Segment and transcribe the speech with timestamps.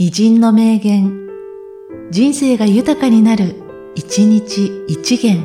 [0.00, 1.26] 偉人の名言、
[2.12, 3.56] 人生が豊かになる、
[3.96, 5.42] 一日一元。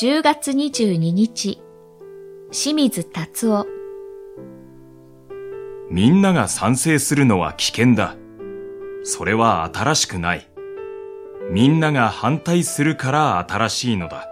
[0.00, 1.62] 10月22日、
[2.50, 3.68] 清水達夫。
[5.88, 8.16] みんなが賛成するのは危険だ。
[9.04, 10.48] それは新しくない。
[11.52, 14.31] みんなが反対するから新しいのだ。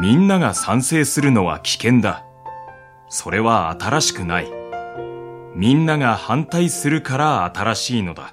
[0.00, 2.24] みんなが賛成するのは危険だ。
[3.10, 4.50] それは新しくない。
[5.54, 8.32] みんなが反対するから新しいのだ。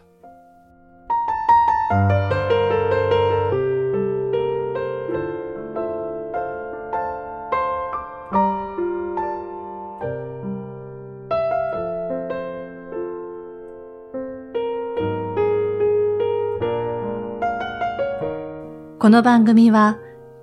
[18.99, 19.97] この番組は、